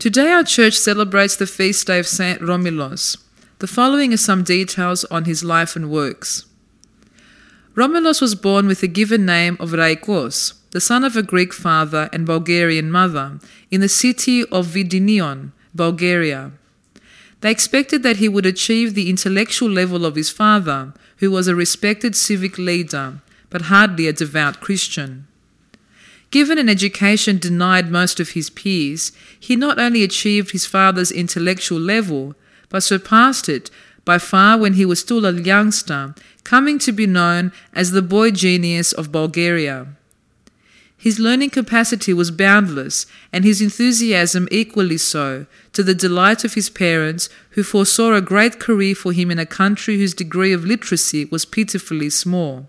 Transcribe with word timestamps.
Today, 0.00 0.32
our 0.32 0.44
church 0.44 0.78
celebrates 0.78 1.36
the 1.36 1.46
feast 1.46 1.86
day 1.86 1.98
of 1.98 2.06
Saint 2.06 2.40
Romilos. 2.40 3.18
The 3.58 3.66
following 3.66 4.14
are 4.14 4.16
some 4.16 4.42
details 4.42 5.04
on 5.10 5.26
his 5.26 5.44
life 5.44 5.76
and 5.76 5.90
works. 5.90 6.46
Romilos 7.74 8.22
was 8.22 8.34
born 8.34 8.66
with 8.66 8.80
the 8.80 8.88
given 8.88 9.26
name 9.26 9.58
of 9.60 9.72
Raikos, 9.72 10.54
the 10.70 10.80
son 10.80 11.04
of 11.04 11.18
a 11.18 11.22
Greek 11.22 11.52
father 11.52 12.08
and 12.14 12.24
Bulgarian 12.24 12.90
mother, 12.90 13.40
in 13.70 13.82
the 13.82 13.90
city 13.90 14.42
of 14.46 14.68
Vidinion, 14.68 15.52
Bulgaria. 15.74 16.52
They 17.42 17.50
expected 17.50 18.02
that 18.02 18.16
he 18.16 18.28
would 18.30 18.46
achieve 18.46 18.94
the 18.94 19.10
intellectual 19.10 19.68
level 19.68 20.06
of 20.06 20.16
his 20.16 20.30
father, 20.30 20.94
who 21.18 21.30
was 21.30 21.46
a 21.46 21.54
respected 21.54 22.16
civic 22.16 22.56
leader, 22.56 23.20
but 23.50 23.68
hardly 23.68 24.06
a 24.06 24.14
devout 24.14 24.60
Christian. 24.60 25.26
Given 26.30 26.58
an 26.58 26.68
education 26.68 27.38
denied 27.38 27.90
most 27.90 28.20
of 28.20 28.30
his 28.30 28.50
peers, 28.50 29.10
he 29.38 29.56
not 29.56 29.78
only 29.78 30.04
achieved 30.04 30.52
his 30.52 30.64
father's 30.64 31.10
intellectual 31.10 31.80
level, 31.80 32.34
but 32.68 32.84
surpassed 32.84 33.48
it 33.48 33.70
by 34.04 34.18
far 34.18 34.56
when 34.56 34.74
he 34.74 34.84
was 34.84 35.00
still 35.00 35.26
a 35.26 35.32
youngster, 35.32 36.14
coming 36.44 36.78
to 36.78 36.92
be 36.92 37.06
known 37.06 37.52
as 37.72 37.90
the 37.90 38.02
boy 38.02 38.30
genius 38.30 38.92
of 38.92 39.12
Bulgaria. 39.12 39.88
His 40.96 41.18
learning 41.18 41.50
capacity 41.50 42.12
was 42.12 42.30
boundless, 42.30 43.06
and 43.32 43.42
his 43.42 43.60
enthusiasm 43.60 44.46
equally 44.50 44.98
so, 44.98 45.46
to 45.72 45.82
the 45.82 45.94
delight 45.94 46.44
of 46.44 46.54
his 46.54 46.70
parents, 46.70 47.28
who 47.50 47.62
foresaw 47.62 48.14
a 48.14 48.20
great 48.20 48.60
career 48.60 48.94
for 48.94 49.12
him 49.12 49.30
in 49.30 49.38
a 49.38 49.46
country 49.46 49.98
whose 49.98 50.14
degree 50.14 50.52
of 50.52 50.64
literacy 50.64 51.24
was 51.24 51.44
pitifully 51.44 52.10
small. 52.10 52.68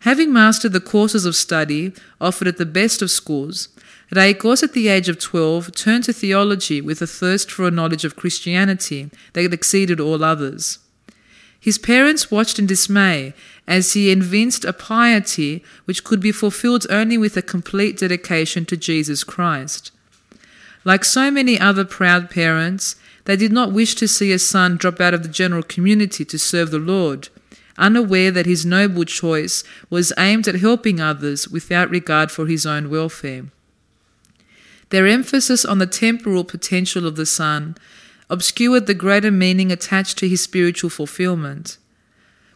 Having 0.00 0.32
mastered 0.32 0.72
the 0.72 0.80
courses 0.80 1.24
of 1.24 1.34
study 1.34 1.92
offered 2.20 2.48
at 2.48 2.56
the 2.56 2.66
best 2.66 3.02
of 3.02 3.10
schools, 3.10 3.68
Raikos 4.12 4.62
at 4.62 4.72
the 4.72 4.88
age 4.88 5.08
of 5.08 5.18
12 5.18 5.74
turned 5.74 6.04
to 6.04 6.12
theology 6.12 6.80
with 6.80 7.02
a 7.02 7.06
thirst 7.06 7.50
for 7.50 7.66
a 7.66 7.70
knowledge 7.70 8.04
of 8.04 8.16
Christianity 8.16 9.10
that 9.32 9.52
exceeded 9.52 10.00
all 10.00 10.24
others. 10.24 10.78
His 11.60 11.76
parents 11.76 12.30
watched 12.30 12.58
in 12.58 12.66
dismay 12.66 13.34
as 13.66 13.92
he 13.92 14.10
evinced 14.10 14.64
a 14.64 14.72
piety 14.72 15.62
which 15.84 16.04
could 16.04 16.20
be 16.20 16.32
fulfilled 16.32 16.86
only 16.88 17.18
with 17.18 17.36
a 17.36 17.42
complete 17.42 17.98
dedication 17.98 18.64
to 18.66 18.76
Jesus 18.76 19.24
Christ. 19.24 19.90
Like 20.84 21.04
so 21.04 21.30
many 21.30 21.58
other 21.58 21.84
proud 21.84 22.30
parents, 22.30 22.96
they 23.24 23.36
did 23.36 23.52
not 23.52 23.72
wish 23.72 23.94
to 23.96 24.08
see 24.08 24.32
a 24.32 24.38
son 24.38 24.76
drop 24.76 25.00
out 25.00 25.12
of 25.12 25.22
the 25.22 25.28
general 25.28 25.62
community 25.62 26.24
to 26.24 26.38
serve 26.38 26.70
the 26.70 26.78
Lord, 26.78 27.28
unaware 27.78 28.30
that 28.30 28.46
his 28.46 28.66
noble 28.66 29.04
choice 29.04 29.64
was 29.88 30.12
aimed 30.18 30.48
at 30.48 30.56
helping 30.56 31.00
others 31.00 31.48
without 31.48 31.90
regard 31.90 32.30
for 32.30 32.46
his 32.46 32.66
own 32.66 32.90
welfare. 32.90 33.46
Their 34.90 35.06
emphasis 35.06 35.64
on 35.64 35.78
the 35.78 35.86
temporal 35.86 36.44
potential 36.44 37.06
of 37.06 37.16
the 37.16 37.26
son 37.26 37.76
obscured 38.30 38.86
the 38.86 38.94
greater 38.94 39.30
meaning 39.30 39.70
attached 39.70 40.18
to 40.18 40.28
his 40.28 40.42
spiritual 40.42 40.90
fulfillment. 40.90 41.78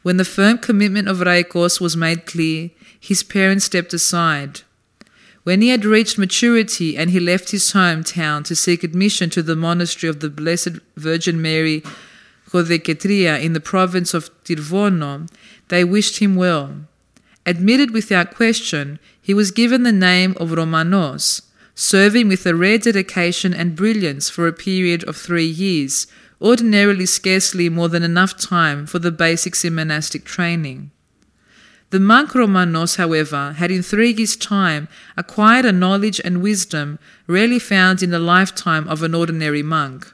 When 0.03 0.17
the 0.17 0.25
firm 0.25 0.59
commitment 0.59 1.09
of 1.09 1.19
Raikos 1.19 1.81
was 1.81 1.97
made 1.97 2.27
clear, 2.27 2.71
his 2.99 3.23
parents 3.23 3.67
stepped 3.67 3.93
aside. 3.95 4.63
When 5.45 5.61
he 5.61 5.71
had 5.71 5.85
reached 5.85 6.19
maturity 6.19 6.97
and 6.97 7.11
he 7.11 7.21
left 7.21 7.51
his 7.51 7.73
hometown 7.73 8.45
to 8.45 8.57
seek 8.57 8.85
admission 8.85 9.29
to 9.31 9.43
the 9.43 9.57
monastery 9.57 10.09
of 10.09 10.21
the 10.21 10.31
Blessed 10.31 10.79
Virgin 10.97 11.43
Mary 11.43 11.83
Hodegetria 12.53 13.41
in 13.41 13.53
the 13.53 13.61
province 13.61 14.15
of 14.15 14.31
Tirnovo, 14.45 15.29
they 15.69 15.85
wished 15.85 16.19
him 16.19 16.37
well. 16.37 16.77
Admitted 17.45 17.91
without 17.91 18.35
question, 18.35 18.99
he 19.21 19.35
was 19.35 19.51
given 19.51 19.83
the 19.83 19.93
name 19.93 20.37
of 20.39 20.53
Romanos, 20.53 21.43
serving 21.75 22.29
with 22.29 22.47
a 22.47 22.55
rare 22.55 22.79
dedication 22.79 23.53
and 23.53 23.75
brilliance 23.75 24.29
for 24.31 24.47
a 24.47 24.53
period 24.53 25.03
of 25.05 25.17
three 25.17 25.47
years, 25.47 26.07
ordinarily 26.41 27.07
scarcely 27.07 27.69
more 27.69 27.89
than 27.89 28.03
enough 28.03 28.37
time 28.37 28.87
for 28.87 28.99
the 28.99 29.11
basics 29.11 29.65
in 29.65 29.75
monastic 29.75 30.25
training. 30.25 30.91
The 31.91 32.01
monk 32.01 32.35
Romanos, 32.35 32.97
however, 32.97 33.53
had 33.59 33.71
in 33.71 33.83
three 33.83 34.13
years' 34.13 34.35
time 34.35 34.89
acquired 35.17 35.67
a 35.67 35.73
knowledge 35.73 36.21
and 36.25 36.43
wisdom 36.43 36.99
rarely 37.27 37.59
found 37.59 38.03
in 38.03 38.11
the 38.11 38.19
lifetime 38.19 38.89
of 38.89 39.03
an 39.03 39.15
ordinary 39.15 39.63
monk. 39.63 40.13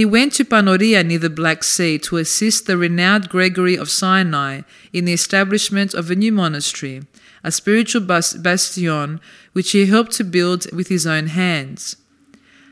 He 0.00 0.06
went 0.06 0.32
to 0.36 0.46
Paroria 0.46 1.04
near 1.04 1.18
the 1.18 1.28
Black 1.28 1.62
Sea 1.62 1.98
to 1.98 2.16
assist 2.16 2.64
the 2.64 2.78
renowned 2.78 3.28
Gregory 3.28 3.76
of 3.76 3.90
Sinai 3.90 4.62
in 4.94 5.04
the 5.04 5.12
establishment 5.12 5.92
of 5.92 6.10
a 6.10 6.14
new 6.14 6.32
monastery, 6.32 7.02
a 7.44 7.52
spiritual 7.52 8.00
bastion 8.00 9.20
which 9.52 9.72
he 9.72 9.84
helped 9.84 10.12
to 10.12 10.24
build 10.24 10.72
with 10.72 10.88
his 10.88 11.06
own 11.06 11.26
hands. 11.26 11.96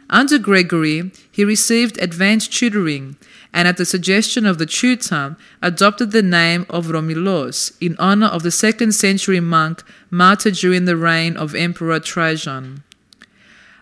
Under 0.09 0.39
Gregory, 0.39 1.13
he 1.31 1.45
received 1.45 1.99
advanced 2.01 2.51
tutoring 2.51 3.19
and, 3.53 3.69
at 3.69 3.77
the 3.77 3.85
suggestion 3.85 4.47
of 4.47 4.57
the 4.57 4.65
tutor, 4.65 5.37
adopted 5.61 6.13
the 6.13 6.23
name 6.23 6.65
of 6.71 6.87
Romilos 6.87 7.77
in 7.79 7.95
honor 7.99 8.29
of 8.29 8.43
the 8.43 8.51
second 8.51 8.93
century 8.93 9.41
monk 9.41 9.83
martyred 10.09 10.55
during 10.55 10.87
the 10.87 10.97
reign 10.97 11.37
of 11.37 11.55
Emperor 11.55 12.01
Trajan. 12.01 12.83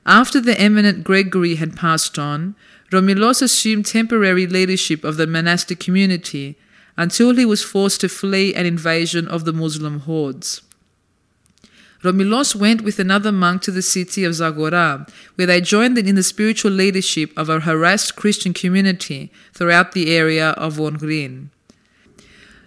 After 0.05 0.41
the 0.41 0.59
eminent 0.61 1.05
Gregory 1.05 1.57
had 1.57 1.77
passed 1.77 2.17
on, 2.17 2.57
Romilos 2.91 3.43
assumed 3.43 3.87
temporary 3.87 4.47
leadership 4.47 5.03
of 5.03 5.17
the 5.17 5.27
monastic 5.27 5.81
community 5.81 6.57
until 6.97 7.35
he 7.35 7.45
was 7.45 7.63
forced 7.63 8.01
to 8.01 8.09
flee 8.09 8.55
an 8.55 8.65
invasion 8.65 9.27
of 9.29 9.45
the 9.45 9.53
Muslim 9.53 10.01
hordes. 10.01 10.63
Romilos 12.03 12.55
went 12.55 12.83
with 12.83 12.99
another 12.99 13.33
monk 13.33 13.63
to 13.63 13.71
the 13.73 13.83
city 13.83 14.23
of 14.23 14.35
Zagora, 14.35 15.09
where 15.35 15.47
they 15.47 15.61
joined 15.61 15.99
in 15.99 16.15
the 16.15 16.23
spiritual 16.23 16.71
leadership 16.71 17.33
of 17.37 17.49
a 17.49 17.61
harassed 17.61 18.15
Christian 18.15 18.55
community 18.55 19.33
throughout 19.53 19.93
the 19.93 20.15
area 20.15 20.51
of 20.51 20.77
Ohrid. 20.77 21.49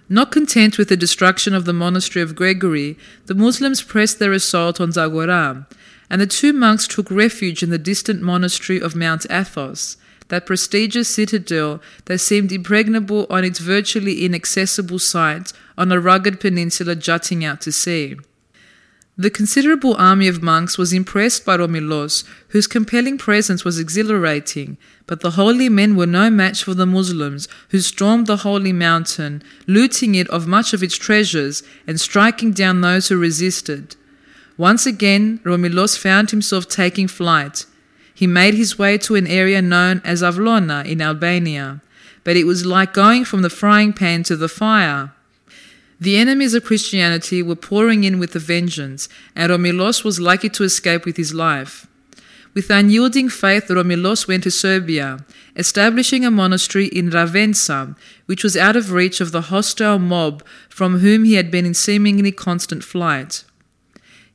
Not 0.10 0.32
content 0.32 0.78
with 0.78 0.90
the 0.90 0.98
destruction 0.98 1.54
of 1.54 1.66
the 1.66 1.74
monastery 1.74 2.24
of 2.24 2.36
Gregory, 2.36 2.98
the 3.28 3.36
Muslims 3.36 3.84
pressed 3.84 4.20
their 4.20 4.34
assault 4.34 4.82
on 4.82 4.92
Zagora, 4.92 5.68
and 6.10 6.20
the 6.20 6.28
two 6.28 6.52
monks 6.52 6.88
took 6.88 7.10
refuge 7.12 7.62
in 7.62 7.70
the 7.70 7.78
distant 7.78 8.22
monastery 8.22 8.82
of 8.82 8.96
Mount 8.96 9.28
Athos, 9.30 9.96
that 10.30 10.46
prestigious 10.46 11.14
citadel 11.14 11.82
that 12.06 12.20
seemed 12.20 12.52
impregnable 12.52 13.28
on 13.30 13.44
its 13.44 13.60
virtually 13.60 14.26
inaccessible 14.26 15.00
site 15.00 15.54
on 15.78 15.92
a 15.92 16.00
rugged 16.00 16.40
peninsula 16.40 16.96
jutting 16.96 17.46
out 17.46 17.62
to 17.62 17.72
sea. 17.72 18.16
The 19.20 19.30
considerable 19.30 19.96
army 19.96 20.30
of 20.30 20.42
monks 20.42 20.78
was 20.78 20.94
impressed 20.94 21.44
by 21.44 21.58
Romilos, 21.58 22.24
whose 22.50 22.68
compelling 22.68 23.18
presence 23.18 23.66
was 23.66 23.78
exhilarating, 23.78 24.78
but 25.08 25.20
the 25.20 25.32
holy 25.32 25.68
men 25.68 25.98
were 25.98 26.06
no 26.06 26.30
match 26.30 26.64
for 26.64 26.74
the 26.74 26.86
Muslims, 26.86 27.50
who 27.72 27.82
stormed 27.82 28.28
the 28.28 28.38
holy 28.38 28.72
mountain, 28.72 29.44
looting 29.68 30.16
it 30.16 30.30
of 30.30 30.48
much 30.48 30.74
of 30.74 30.82
its 30.82 30.96
treasures 30.96 31.64
and 31.86 32.00
striking 32.00 32.54
down 32.54 32.80
those 32.80 33.10
who 33.10 33.18
resisted. 33.18 33.98
Once 34.56 34.86
again, 34.86 35.42
Romilos 35.44 35.98
found 35.98 36.32
himself 36.32 36.70
taking 36.70 37.10
flight. 37.10 37.66
He 38.20 38.28
made 38.28 38.56
his 38.56 38.78
way 38.78 38.98
to 38.98 39.16
an 39.16 39.28
area 39.28 39.62
known 39.62 40.02
as 40.04 40.22
Avlona 40.22 40.86
in 40.86 41.02
Albania, 41.02 41.80
but 42.26 42.36
it 42.36 42.44
was 42.44 42.66
like 42.66 42.92
going 42.92 43.24
from 43.24 43.44
the 43.44 43.50
frying 43.50 43.94
pan 43.94 44.24
to 44.24 44.36
the 44.36 44.50
fire. 44.50 45.14
The 46.02 46.18
enemies 46.18 46.54
of 46.54 46.66
Christianity 46.66 47.42
were 47.42 47.56
pouring 47.56 48.04
in 48.04 48.20
with 48.20 48.36
a 48.36 48.40
vengeance, 48.40 49.08
and 49.38 49.50
Romilos 49.50 50.04
was 50.04 50.20
lucky 50.20 50.50
to 50.50 50.66
escape 50.66 51.06
with 51.06 51.16
his 51.16 51.34
life. 51.34 51.88
With 52.54 52.70
unyielding 52.70 53.30
faith, 53.30 53.70
Romilos 53.70 54.28
went 54.28 54.44
to 54.44 54.52
Serbia, 54.52 55.20
establishing 55.56 56.26
a 56.26 56.30
monastery 56.30 56.88
in 56.88 57.12
Ravanica, 57.12 57.96
which 58.26 58.44
was 58.44 58.58
out 58.58 58.76
of 58.76 58.92
reach 58.92 59.22
of 59.22 59.32
the 59.32 59.48
hostile 59.48 59.98
mob 59.98 60.44
from 60.68 61.00
whom 61.00 61.24
he 61.24 61.36
had 61.36 61.50
been 61.50 61.66
in 61.66 61.74
seemingly 61.74 62.34
constant 62.34 62.84
flight. 62.84 63.46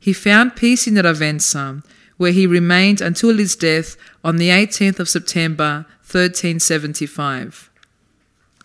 He 0.00 0.14
found 0.14 0.56
peace 0.56 0.86
in 0.86 0.94
Ravanica, 0.94 1.82
where 2.16 2.32
he 2.32 2.46
remained 2.46 3.00
until 3.00 3.36
his 3.36 3.56
death 3.56 3.96
on 4.22 4.36
the 4.36 4.48
18th 4.48 4.98
of 4.98 5.08
September 5.08 5.86
1375. 6.02 7.70